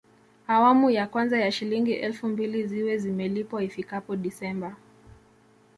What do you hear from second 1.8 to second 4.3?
elfu mbili ziwe zimelipwa ifikapo